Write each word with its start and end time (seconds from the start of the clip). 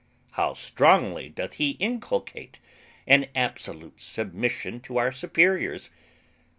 how 0.31 0.51
strongly 0.55 1.29
doth 1.29 1.53
he 1.61 1.77
inculcate 1.79 2.59
an 3.05 3.27
absolute 3.35 4.01
submission 4.01 4.79
to 4.79 4.97
our 4.97 5.11
superiors! 5.11 5.91